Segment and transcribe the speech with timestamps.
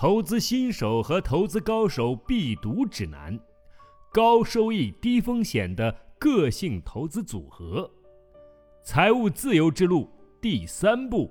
[0.00, 3.38] 投资新手和投资高手必读指南，
[4.10, 7.90] 高收益低风险的个性投资组合，
[8.82, 10.08] 财务自由之路
[10.40, 11.30] 第三步，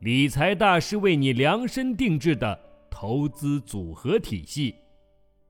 [0.00, 2.60] 理财大师为你量身定制的
[2.90, 4.74] 投资组合体系。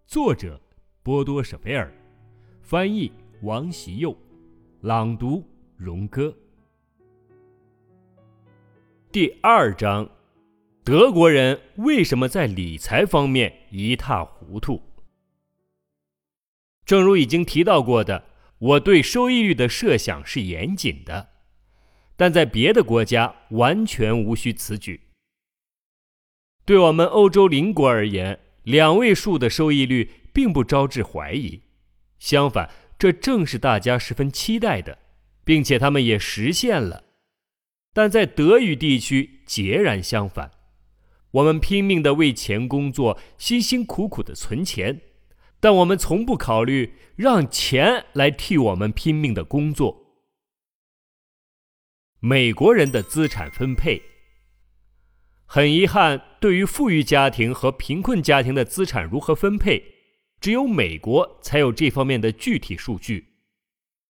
[0.06, 0.60] 作者：
[1.02, 1.92] 波多舍菲尔，
[2.62, 3.10] 翻译：
[3.42, 4.16] 王习佑，
[4.82, 5.42] 朗读：
[5.76, 6.32] 荣哥。
[9.10, 10.08] 第二章。
[10.84, 14.82] 德国人为什么在理财方面一塌糊涂？
[16.84, 18.26] 正如已经提到过的，
[18.58, 21.30] 我对收益率的设想是严谨的，
[22.16, 25.00] 但在别的国家完全无需此举。
[26.66, 31.62] 对我们欧洲邻国而言，两位数的收益率并不招致怀疑，
[32.18, 34.98] 相反，这正是大家十分期待的，
[35.46, 37.04] 并且他们也实现了。
[37.94, 40.50] 但在德语地区截然相反。
[41.34, 45.00] 我们拼命的为钱工作，辛辛苦苦的存钱，
[45.58, 50.22] 但我们从不考虑让钱来替我们拼命的工作。
[52.20, 54.00] 美国人的资产分配，
[55.44, 59.82] 很遗憾，对于富裕家庭和贫困家庭的资产如何分配，
[60.40, 63.26] 只有美国才有这方面的具体数据。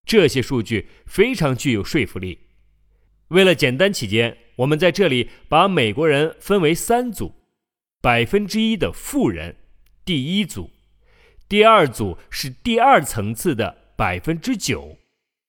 [0.05, 2.49] 这些数据非常具有说服力。
[3.29, 4.39] 为了简单起见。
[4.57, 7.33] 我们在这里把美国人分为三组：
[8.01, 9.57] 百分之一的富人，
[10.05, 10.71] 第一组；
[11.49, 14.99] 第二组是第二层次的百分之九，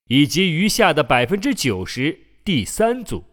[0.07, 3.25] 以及余下的百分之九十，第三组。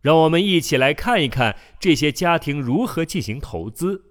[0.00, 4.04] 让我们一起来看一看这些家庭如何进行投资。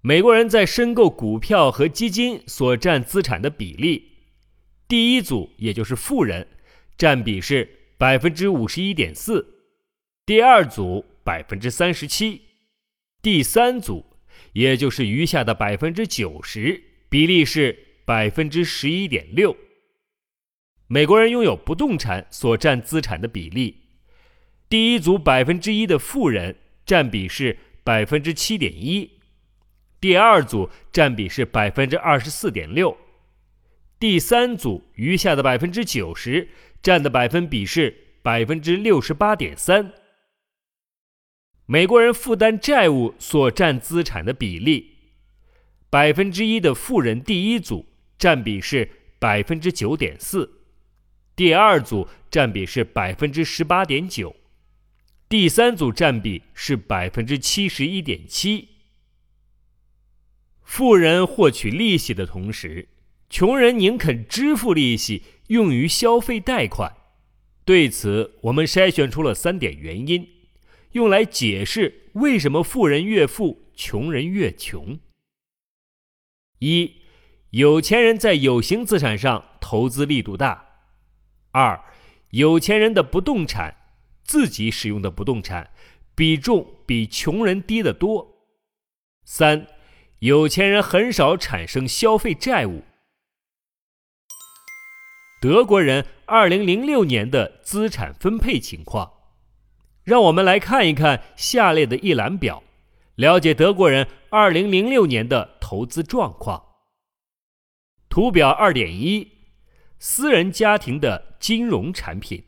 [0.00, 4.12] 美国人在申购股票和基金所占资产的比例，
[4.86, 6.46] 第一组也就是富人，
[6.96, 7.85] 占比是。
[7.98, 9.64] 百分之五十一点四，
[10.26, 12.42] 第二组百分之三十七，
[13.22, 14.04] 第三组，
[14.52, 19.56] 也就是余下的百分之九十，比例是百分之十一点六。
[20.88, 23.84] 美国人拥有不动产所占资产的比例，
[24.68, 26.54] 第一组百分之一的富人
[26.84, 29.10] 占比是百分之七点一，
[29.98, 32.94] 第二组占比是百分之二十四点六，
[33.98, 36.50] 第三组余下的百分之九十。
[36.86, 39.92] 占的百分比是百分之六十八点三。
[41.66, 44.92] 美国人负担债务所占资产的比例，
[45.90, 47.86] 百分之一的富人第一组
[48.16, 48.88] 占比是
[49.18, 50.60] 百分之九点四，
[51.34, 54.36] 第二组占比是百分之十八点九，
[55.28, 58.68] 第三组占比是百分之七十一点七。
[60.62, 62.86] 富人获取利息的同时，
[63.28, 65.24] 穷人宁肯支付利息。
[65.48, 66.96] 用于消费贷款，
[67.64, 70.28] 对此我们筛选出了三点原因，
[70.92, 74.98] 用来解释为什么富人越富，穷人越穷。
[76.58, 76.94] 一，
[77.50, 80.82] 有钱人在有形资产上投资力度大；
[81.52, 81.84] 二，
[82.30, 83.76] 有钱人的不动产，
[84.24, 85.70] 自己使用的不动产
[86.14, 88.46] 比重比穷人低得多；
[89.24, 89.66] 三，
[90.20, 92.82] 有钱人很少产生消费债务。
[95.38, 99.12] 德国人二零零六年的资产分配情况，
[100.02, 102.62] 让我们来看一看下列的一览表，
[103.16, 106.64] 了解德国人二零零六年的投资状况。
[108.08, 109.30] 图表二点一，
[109.98, 112.44] 私人家庭的金融产品，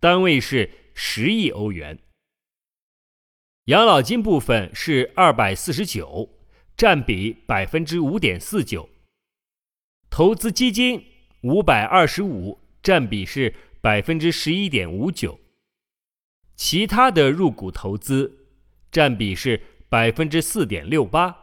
[0.00, 2.00] 单位是十亿欧元。
[3.66, 6.28] 养老金部分是二百四十九，
[6.76, 8.88] 占比百分之五点四九。
[10.10, 11.15] 投资基金。
[11.46, 15.38] 五百二十五，占比是百分之十一点五九。
[16.56, 18.48] 其他的入股投资
[18.90, 21.36] 占比是百分之四点六八，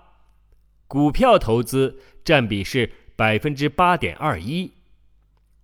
[0.90, 4.74] 股票投资占比是百分之八点二一，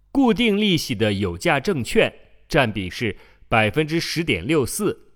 [0.10, 2.14] 固定利息的有价证券
[2.48, 3.18] 占比是
[3.50, 5.12] 百分之十点六四，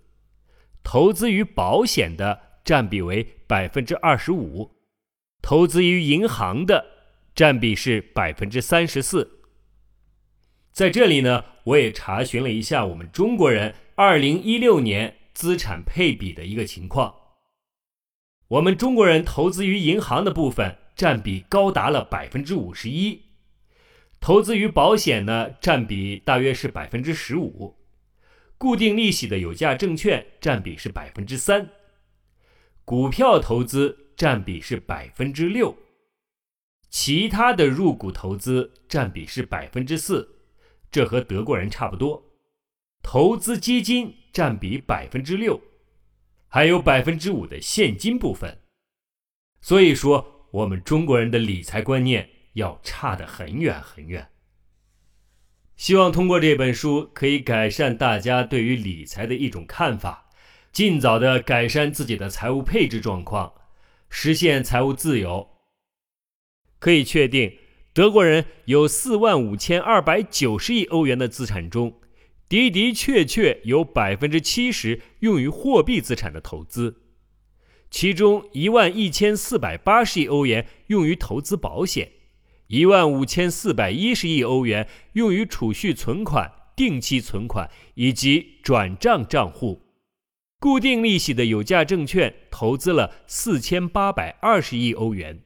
[0.83, 4.75] 投资于保险的占比为百分之二十五，
[5.41, 6.92] 投资于银行的。
[7.35, 9.39] 占比是百分之三十四。
[10.71, 17.13] 在这里呢，我也查询了一下我们中国人二零一六年资产配比的一个情况。
[18.47, 23.21] 我们中国人投资于银行的部分占比高达了百分之五十一，
[24.19, 27.75] 投资于保险呢占比大约是百分之十五，
[28.59, 31.69] 固定利息的有价证券占比是百分之三，
[32.85, 35.75] 股票投资占比是百分之六。
[36.93, 40.35] 其他的入股投资占比是百分之四，
[40.91, 42.23] 这和德国人差不多。
[43.01, 45.59] 投资基金占比百分之六，
[46.47, 48.59] 还有百分之五的现金部分。
[49.59, 54.29] 所以说，我们中国人的理财观念要差得很远很远。
[55.75, 60.29] 希望通过这本书可以改善大家对于理财的一种看法，
[60.71, 63.51] 尽早的改善自己的财务配置状况，
[64.11, 65.49] 实现财务自由。
[66.83, 67.59] 可以确定，
[67.93, 71.93] 德国人有四万五千二百九十亿欧元的资产中，
[72.49, 76.97] 的的确确有百分之七十用于货币资产的投资，
[77.89, 82.11] 其中一万一千四百八十亿欧元用于投资保险。
[82.67, 89.83] 一万五千四百一十亿欧元用于储蓄存款、定期存款以及转账账户，
[90.59, 95.43] 固定利息的有价证券投资了四千八百二十亿欧元，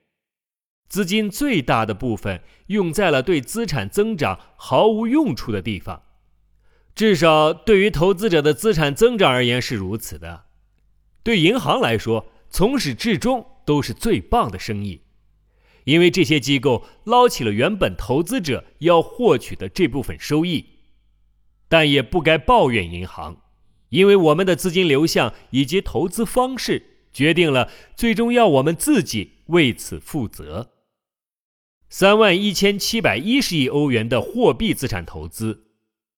[0.88, 6.04] 资金最大的部分用在了对资产增长毫无用处的地方，
[6.96, 10.46] 至少对于投资者的资产增长而言是如此的。
[11.24, 15.02] 对银行来说，从始至终都是最棒的生意。
[15.84, 20.66] 因为这些机构捞起了原本投资者要获取的这部分收益，
[21.70, 23.42] 但也不该抱怨银行，
[23.90, 30.72] 因为我们的资金流向以及投资方式决定了最终要我们自己为此负责。
[31.90, 35.68] 三万一千七百一十亿欧元的货币资产投资，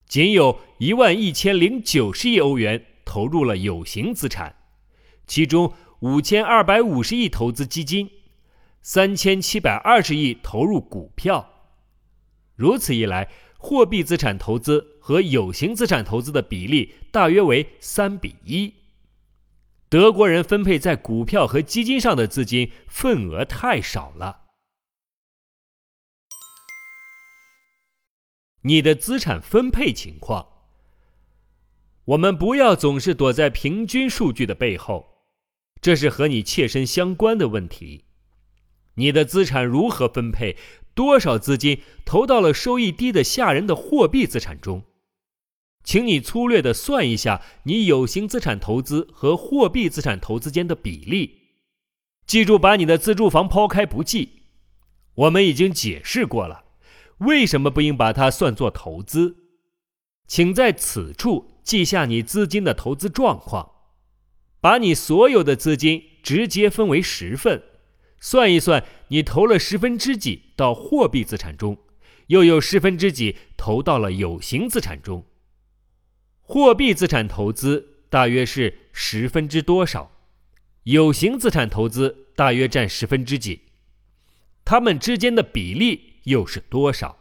[0.07, 4.55] 仅有一万一千零九十亿欧元投入了有形资产，
[5.27, 8.09] 其中五千二百五十亿投资基金。
[8.81, 11.49] 三千七百二十亿投入股票，
[12.55, 18.73] 如此一来，货币资产投资和有形资产投资的比例大约为三比一。
[19.89, 24.48] 德国人分配在股票和基金上的资金份额太少了。
[28.63, 30.47] 你的资产分配情况，
[32.05, 35.23] 我们不要总是躲在平均数据的背后，
[35.81, 38.05] 这是和你切身相关的问题。
[38.95, 40.57] 你的资产如何分配？
[40.93, 44.83] 多少资金投到了收益低的吓人的货币资产中？
[45.85, 51.37] 请你粗略的算一下你有形资产投资和货币资产投资间的比例。
[52.27, 54.41] 记住，把你的自住房抛开不计。
[55.15, 56.65] 我们已经解释过了，
[57.19, 59.37] 为什么不应把它算作投资。
[60.27, 63.71] 请在此处记下你资金的投资状况，
[64.61, 67.63] 把你所有的资金直接分为十份。
[68.19, 71.77] 算一算，你投了十分之几到货币资产中，
[72.27, 75.25] 又有十分之几投到了有形资产中。
[76.41, 80.11] 货币资产投资大约是十分之多少？
[80.83, 83.61] 有形资产投资大约占十分之几？
[84.65, 87.17] 它们之间的比例又是多少？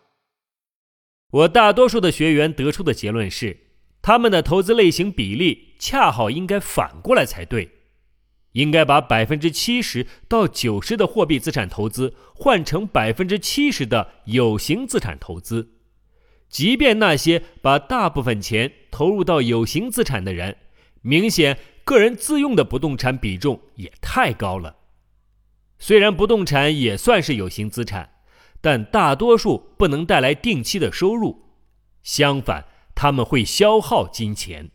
[1.31, 3.59] 我大多数的学员得出的结论是，
[4.01, 7.71] 他们的投资类型比例恰好应该反过来才对。
[8.53, 15.69] 应该把百分之七十到九十的货币资产投资换成百分之七十的有形资产投资，
[16.49, 20.57] 即便那些把大部分钱投入到有形资产的人，
[21.03, 24.77] 明显个人自用的不动产比重也太高了。
[25.79, 28.11] 虽然不动产也算是有形资产，
[28.61, 31.45] 但大多数不能带来定期的收入，
[32.03, 34.71] 相反，他们会消耗金钱。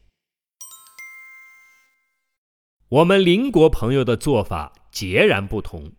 [2.90, 5.94] 我们邻国朋友的做法截然不同。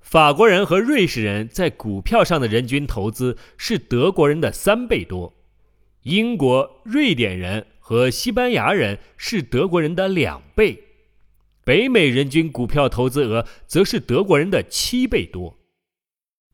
[0.00, 5.32] 法国人和瑞士人在股票上的人均投资是德国人的三倍多，
[6.02, 10.82] 英国、瑞典人和西班牙人是德国人的两倍，
[11.64, 15.61] 北美人均股票投资额则是德国人的七倍多。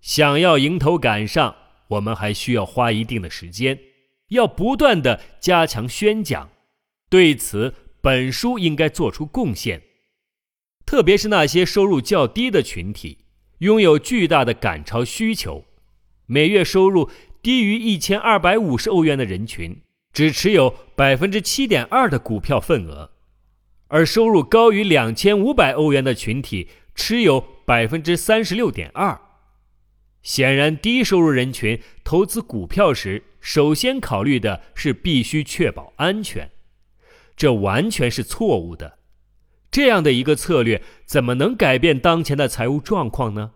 [0.00, 1.56] 想要迎头赶上，
[1.88, 3.78] 我们还需要花一定的时间，
[4.28, 6.50] 要不断的加强宣讲。
[7.08, 7.74] 对此。
[8.00, 9.82] 本书应该做出贡献，
[10.86, 13.18] 特别是那些收入较低的群体，
[13.58, 15.64] 拥有巨大的赶超需求。
[16.26, 17.10] 每月收入
[17.42, 23.10] 低于一千二百五十欧元的人群，只持有百分之七点二的股票份额，
[23.88, 29.20] 而收入高于两千五百欧元的群体持有百分之三十六点二。
[30.22, 36.50] 显然，低收入人群投资股票时，首先考虑的是必须确保安全。
[37.36, 38.98] 这完全是错误的，
[39.70, 43.52] 这样的一个策略怎么能改变当前的财务状况呢？